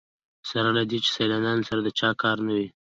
سره 0.49 0.69
له 0.77 0.83
دې 0.89 0.97
چې 1.05 1.09
سیلانیانو 1.15 1.67
سره 1.69 1.79
د 1.83 1.89
چا 1.99 2.09
کار 2.21 2.37
نه 2.47 2.53
وي. 2.57 2.67